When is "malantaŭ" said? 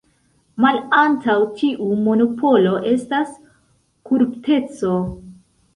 0.63-1.35